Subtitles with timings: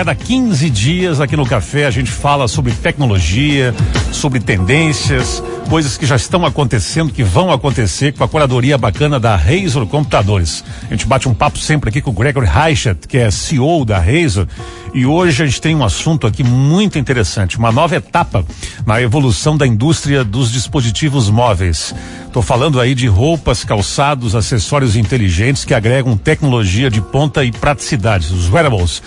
[0.00, 3.74] Cada 15 dias aqui no café a gente fala sobre tecnologia,
[4.10, 9.36] sobre tendências, coisas que já estão acontecendo, que vão acontecer com a curadoria bacana da
[9.36, 10.64] Razor Computadores.
[10.86, 13.98] A gente bate um papo sempre aqui com o Gregory Reichert, que é CEO da
[13.98, 14.46] Razor,
[14.94, 18.42] e hoje a gente tem um assunto aqui muito interessante, uma nova etapa
[18.86, 21.94] na evolução da indústria dos dispositivos móveis.
[22.26, 28.32] Estou falando aí de roupas, calçados, acessórios inteligentes que agregam tecnologia de ponta e praticidade,
[28.32, 29.02] os wearables.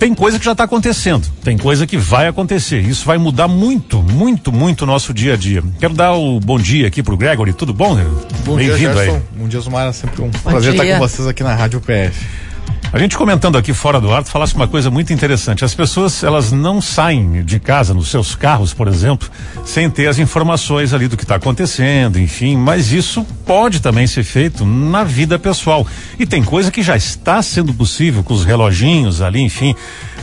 [0.00, 2.80] Tem coisa que já está acontecendo, tem coisa que vai acontecer.
[2.80, 5.62] Isso vai mudar muito, muito, muito o nosso dia a dia.
[5.78, 7.52] Quero dar o bom dia aqui pro Gregory.
[7.52, 7.98] Tudo bom?
[8.46, 9.20] Bom dia, Gerson.
[9.36, 9.92] Bom dia, Zumara.
[9.92, 10.82] Sempre um bom prazer dia.
[10.84, 12.49] estar com vocês aqui na Rádio PF.
[12.92, 15.64] A gente comentando aqui fora do ar, tu falasse uma coisa muito interessante.
[15.64, 19.30] As pessoas, elas não saem de casa, nos seus carros, por exemplo,
[19.64, 24.24] sem ter as informações ali do que está acontecendo, enfim, mas isso pode também ser
[24.24, 25.86] feito na vida pessoal.
[26.18, 29.72] E tem coisa que já está sendo possível com os reloginhos ali, enfim,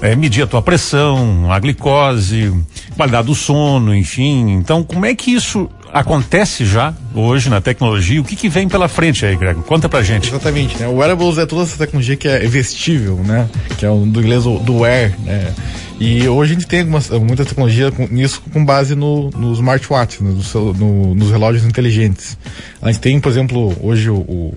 [0.00, 2.50] é, medir a tua pressão, a glicose,
[2.96, 4.52] qualidade do sono, enfim.
[4.52, 8.20] Então, como é que isso acontece já hoje na tecnologia.
[8.20, 9.62] O que, que vem pela frente aí, Greg?
[9.62, 10.28] Conta pra gente.
[10.28, 10.88] Exatamente, né?
[10.88, 13.48] O wearables é toda essa tecnologia que é vestível, né?
[13.78, 15.54] Que é o, do inglês do wear, né?
[16.00, 20.24] E hoje a gente tem algumas, muita tecnologia com, nisso com base no, no smartwatch,
[20.24, 20.36] né?
[20.54, 22.36] no, no, nos relógios inteligentes.
[22.82, 24.54] A gente tem, por exemplo, hoje o, o,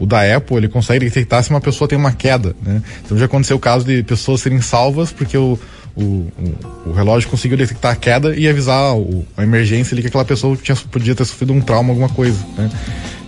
[0.00, 2.82] o, da Apple, ele consegue detectar se uma pessoa tem uma queda, né?
[3.04, 5.56] Então já aconteceu o caso de pessoas serem salvas porque o,
[5.96, 6.26] o,
[6.86, 10.56] o, relógio conseguiu detectar a queda e avisar o, a emergência ali que aquela pessoa
[10.56, 12.70] tinha, podia ter sofrido um trauma, alguma coisa, né?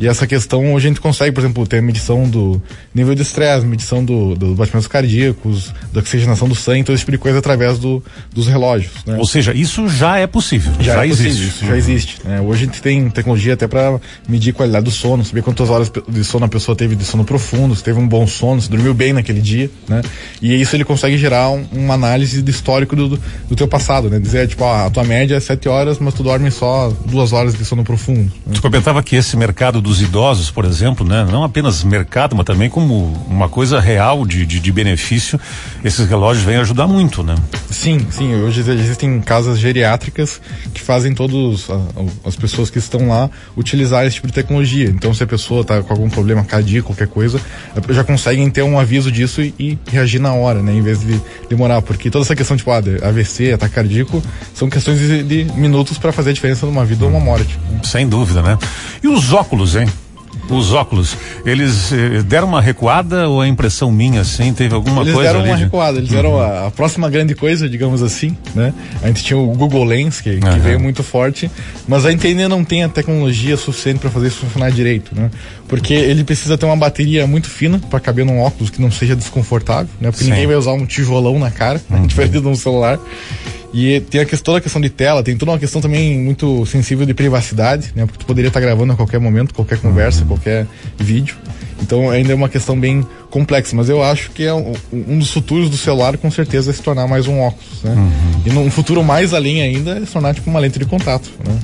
[0.00, 2.60] E essa questão a gente consegue, por exemplo, ter a medição do
[2.94, 7.12] nível de estresse, medição do, do batimentos cardíacos, da oxigenação do sangue, todo esse tipo
[7.12, 8.92] de coisa através do, dos relógios.
[9.06, 9.16] Né?
[9.18, 10.72] Ou seja, isso já é possível.
[10.80, 11.28] Já, já é existe.
[11.28, 12.18] Possível, isso já existe.
[12.24, 12.40] Né?
[12.40, 15.92] Hoje a gente tem tecnologia até para medir a qualidade do sono, saber quantas horas
[16.08, 18.94] de sono a pessoa teve de sono profundo, se teve um bom sono, se dormiu
[18.94, 20.00] bem naquele dia, né?
[20.40, 24.18] E isso ele consegue gerar um, uma análise do histórico do, do, teu passado, né?
[24.18, 27.54] Dizer, tipo, ó, a tua média é sete horas, mas tu dorme só duas horas
[27.54, 28.32] de sono profundo.
[28.46, 28.54] Né?
[28.54, 31.26] Tu comentava que esse mercado do dos idosos, por exemplo, né?
[31.28, 35.38] Não apenas mercado, mas também como uma coisa real de, de, de benefício,
[35.84, 37.34] esses relógios vêm ajudar muito, né?
[37.68, 38.32] Sim, sim.
[38.36, 40.40] Hoje existem casas geriátricas
[40.72, 41.66] que fazem todos
[42.24, 44.88] as pessoas que estão lá utilizar esse tipo de tecnologia.
[44.88, 47.40] Então, se a pessoa está com algum problema cardíaco, qualquer coisa,
[47.88, 50.72] já conseguem ter um aviso disso e, e reagir na hora, né?
[50.72, 54.22] Em vez de demorar, porque toda essa questão tipo ah, AVC, ataque cardíaco,
[54.54, 57.58] são questões de, de minutos para fazer a diferença numa vida ou uma morte.
[57.82, 58.56] Sem dúvida, né?
[59.02, 59.88] E os óculos, hein?
[60.48, 64.52] Os óculos, eles eh, deram uma recuada ou é impressão minha, assim?
[64.52, 65.30] Teve alguma eles coisa?
[65.30, 65.64] Eles deram uma de...
[65.64, 66.16] recuada, eles uhum.
[66.16, 68.74] deram a, a, próxima grande coisa, digamos assim, né?
[69.00, 70.40] A gente tinha o Google Lens, que, uhum.
[70.40, 71.48] que veio muito forte,
[71.86, 75.30] mas a gente ainda não tem a tecnologia suficiente para fazer isso funcionar direito, né?
[75.68, 79.14] Porque ele precisa ter uma bateria muito fina para caber num óculos que não seja
[79.14, 80.10] desconfortável, né?
[80.10, 80.30] Porque Sim.
[80.30, 81.98] ninguém vai usar um tijolão na cara, né?
[81.98, 82.06] uhum.
[82.06, 82.98] diferente de um celular.
[83.72, 86.66] E tem a questão, toda a questão de tela, tem toda uma questão também muito
[86.66, 88.04] sensível de privacidade, né?
[88.04, 90.66] Porque tu poderia estar gravando a qualquer momento, qualquer conversa, qualquer
[90.98, 91.36] vídeo.
[91.80, 95.30] Então ainda é uma questão bem complexa, mas eu acho que é um, um dos
[95.30, 97.92] futuros do celular com certeza é se tornar mais um óculos, né?
[97.92, 98.42] Uhum.
[98.44, 101.58] E num futuro mais além ainda é se tornar tipo uma lente de contato, né?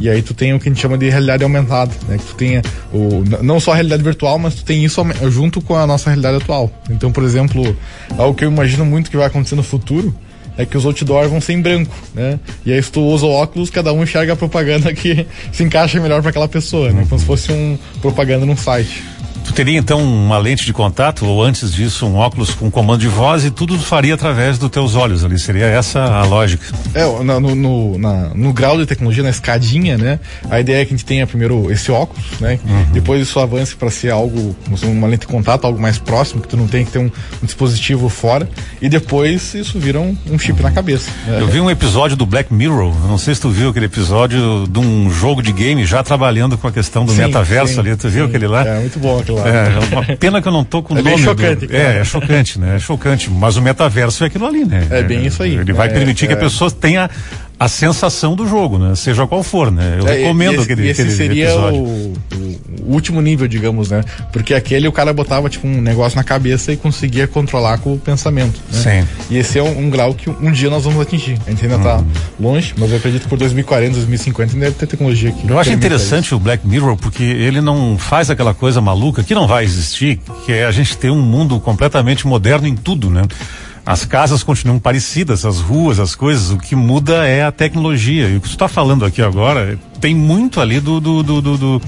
[0.00, 2.16] E aí tu tem o que a gente chama de realidade aumentada, né?
[2.16, 5.76] Que tu tenha o, não só a realidade virtual, mas tu tem isso junto com
[5.76, 6.70] a nossa realidade atual.
[6.88, 7.76] Então, por exemplo,
[8.16, 10.14] algo que eu imagino muito que vai acontecer no futuro
[10.56, 12.38] é que os outdoors vão ser em branco, né?
[12.64, 16.20] E aí se tu usa óculos, cada um enxerga a propaganda que se encaixa melhor
[16.20, 17.06] para aquela pessoa, né?
[17.08, 19.02] Como se fosse um propaganda num site.
[19.50, 23.08] Tu teria então uma lente de contato ou antes disso um óculos com comando de
[23.08, 26.64] voz e tudo faria através dos teus olhos ali, seria essa a lógica?
[26.94, 30.20] É, no, no, na, no grau de tecnologia, na escadinha, né?
[30.48, 32.60] A ideia é que a gente tenha primeiro esse óculos, né?
[32.64, 32.92] Uhum.
[32.92, 36.56] Depois isso avance para ser algo, uma lente de contato, algo mais próximo, que tu
[36.56, 37.10] não tem que ter um,
[37.42, 38.48] um dispositivo fora
[38.80, 40.68] e depois isso vira um, um chip uhum.
[40.68, 41.10] na cabeça.
[41.26, 41.38] Né?
[41.40, 44.78] Eu vi um episódio do Black Mirror, não sei se tu viu aquele episódio de
[44.78, 48.02] um jogo de game já trabalhando com a questão do sim, metaverso sim, ali, tu
[48.02, 48.10] sim.
[48.10, 48.64] viu aquele lá?
[48.64, 49.48] É, muito bom aquele lá.
[49.48, 51.16] É, uma pena que eu não tô com o é nome.
[51.16, 51.76] Bem chocante, do...
[51.76, 52.76] É, é chocante, né?
[52.76, 53.30] É chocante.
[53.30, 54.86] Mas o metaverso é aquilo ali, né?
[54.90, 55.56] É bem isso aí.
[55.56, 56.40] Ele vai é, permitir que a é.
[56.40, 57.10] pessoa tenha
[57.60, 58.94] a sensação do jogo, né?
[58.94, 59.98] Seja qual for, né?
[60.00, 61.82] Eu é, recomendo esse, aquele, esse aquele seria episódio.
[61.82, 62.14] O,
[62.88, 64.02] o, último nível, digamos, né?
[64.32, 67.98] Porque aquele o cara botava tipo um negócio na cabeça e conseguia controlar com o
[67.98, 68.58] pensamento.
[68.72, 69.02] Né?
[69.02, 69.08] Sim.
[69.28, 71.38] E esse é um, um, grau que um dia nós vamos atingir.
[71.46, 72.06] A gente ainda está hum.
[72.40, 75.46] longe, mas eu acredito que por 2040, 2050 ainda deve ter tecnologia aqui.
[75.46, 79.46] Eu acho interessante o Black Mirror porque ele não faz aquela coisa maluca que não
[79.46, 83.20] vai existir, que é a gente ter um mundo completamente moderno em tudo, né?
[83.90, 88.28] As casas continuam parecidas, as ruas, as coisas, o que muda é a tecnologia.
[88.28, 91.82] E o que você está falando aqui agora tem muito ali do, do, do, do,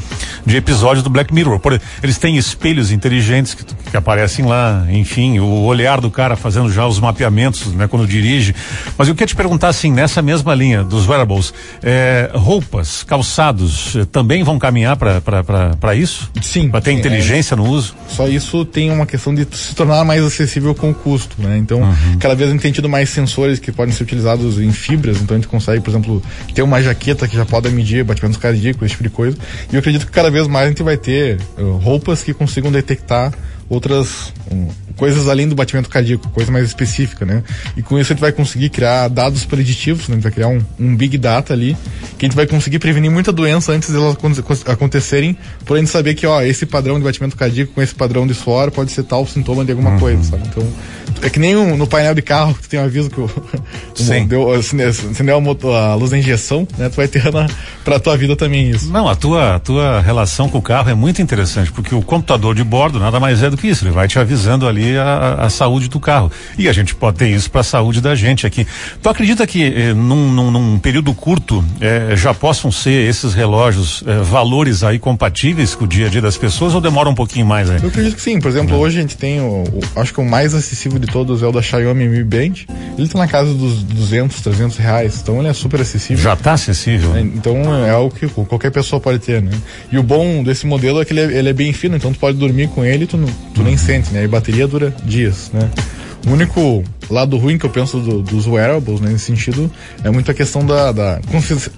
[0.45, 1.59] de episódios do Black Mirror.
[1.59, 6.71] Por, eles têm espelhos inteligentes que, que, aparecem lá, enfim, o olhar do cara fazendo
[6.71, 8.55] já os mapeamentos, né, quando dirige.
[8.99, 14.05] Mas eu queria te perguntar assim, nessa mesma linha dos wearables, é, roupas, calçados, eh,
[14.05, 16.31] também vão caminhar para isso?
[16.41, 16.69] Sim.
[16.69, 17.95] Para ter sim, inteligência é, no uso?
[18.09, 21.57] Só isso tem uma questão de se tornar mais acessível com o custo, né?
[21.57, 22.19] Então, uhum.
[22.19, 25.37] cada vez a gente tem tido mais sensores que podem ser utilizados em fibras, então
[25.37, 26.23] a gente consegue, por exemplo,
[26.55, 29.37] ter uma jaqueta que já pode medir batimentos cardíacos, esse tipo de coisa.
[29.71, 32.71] E eu acredito que cada vez mais a gente vai ter uh, roupas que consigam
[32.71, 33.33] detectar
[33.73, 37.43] outras um, coisas além do batimento cardíaco, coisa mais específica, né?
[37.75, 40.15] E com isso a gente vai conseguir criar dados preditivos, né?
[40.15, 41.75] A gente vai criar um, um big data ali,
[42.19, 44.17] que a gente vai conseguir prevenir muita doença antes delas
[44.67, 48.27] acontecerem, por a gente saber que, ó, esse padrão de batimento cardíaco com esse padrão
[48.27, 49.99] de suor pode ser tal sintoma de alguma uhum.
[49.99, 50.43] coisa, sabe?
[50.47, 50.67] Então,
[51.23, 53.31] é que nem um, no painel de carro que tu tem um aviso que o,
[53.95, 54.27] Sim.
[54.27, 56.89] deu, acendeu a, a, luz da injeção, né?
[56.89, 57.47] Tu vai ter na,
[57.85, 58.91] pra tua vida também isso.
[58.91, 62.55] Não, a tua, a tua relação com o carro é muito interessante, porque o computador
[62.55, 65.51] de bordo nada mais é do que isso, ele vai te avisando ali a, a
[65.51, 66.31] saúde do carro.
[66.59, 68.67] E a gente pode ter isso para a saúde da gente aqui.
[69.03, 74.03] Tu acredita que eh, num, num, num, período curto eh, já possam ser esses relógios
[74.07, 77.47] eh, valores aí compatíveis com o dia a dia das pessoas ou demora um pouquinho
[77.47, 77.79] mais aí?
[77.83, 78.41] Eu acredito que sim.
[78.41, 81.43] Por exemplo, hoje a gente tem o, o, acho que o mais acessível de todos
[81.43, 82.65] é o da Xiaomi Mi Band.
[82.97, 85.21] Ele está na casa dos 200, 300 reais.
[85.23, 86.23] Então ele é super acessível.
[86.23, 87.15] Já está acessível.
[87.17, 89.53] É, então é algo que qualquer pessoa pode ter, né?
[89.91, 92.19] E o bom desse modelo é que ele é, ele é bem fino, então tu
[92.19, 93.19] pode dormir com ele e tu,
[93.55, 94.25] tu nem sente, né?
[94.25, 95.71] E bateria dura dias, né?
[96.27, 99.71] O único lado ruim que eu penso do, dos wearables, né, nesse sentido,
[100.03, 101.21] é muito a questão da, da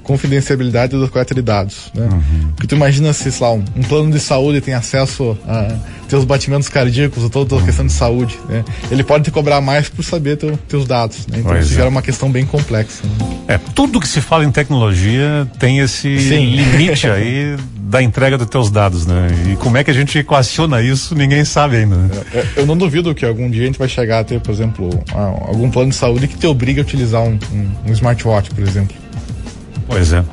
[0.02, 2.08] confidencialidade da coleta de dados, né?
[2.10, 2.48] Uhum.
[2.54, 5.76] Porque tu imagina se, sei lá, um, um, plano de saúde tem acesso a
[6.08, 8.64] teus batimentos cardíacos, a toda a questão de saúde, né?
[8.90, 11.38] Ele pode te cobrar mais por saber teu, teus dados, né?
[11.38, 11.76] Então pois isso é.
[11.76, 13.02] gera uma questão bem complexa.
[13.04, 13.36] Né?
[13.48, 16.56] É, tudo que se fala em tecnologia tem esse Sim.
[16.56, 17.56] limite aí
[17.94, 19.28] da entrega dos teus dados, né?
[19.52, 21.96] E como é que a gente equaciona isso, ninguém sabe ainda.
[21.96, 22.10] Né?
[22.32, 24.52] É, é eu não duvido que algum dia a gente vai chegar a ter, por
[24.52, 28.62] exemplo, algum plano de saúde que te obriga a utilizar um, um, um smartwatch, por
[28.62, 28.96] exemplo.
[29.86, 30.24] Pois é.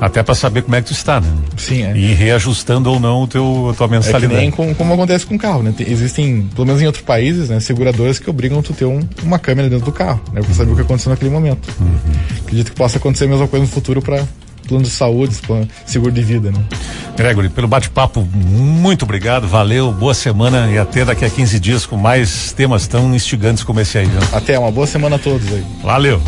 [0.00, 1.28] Até para saber como é que tu está, né?
[1.56, 1.96] Sim, é.
[1.96, 4.24] E reajustando ou não o teu, a tua mensalidade.
[4.26, 5.74] É que nem com, como acontece com o carro, né?
[5.76, 9.38] Tem, existem, pelo menos em outros países, né, seguradoras que obrigam tu ter um, uma
[9.38, 10.40] câmera dentro do carro, né?
[10.40, 11.68] Pra saber o que aconteceu naquele momento.
[11.78, 11.94] Uhum.
[12.44, 14.24] Acredito que possa acontecer a mesma coisa no futuro para
[14.66, 15.36] plano de saúde,
[15.84, 16.64] seguro de vida, né?
[17.20, 21.94] Gregory, pelo bate-papo, muito obrigado, valeu, boa semana e até daqui a 15 dias com
[21.94, 24.06] mais temas tão instigantes como esse aí.
[24.06, 24.20] Viu?
[24.32, 25.62] Até, uma boa semana a todos aí.
[25.82, 26.22] Valeu.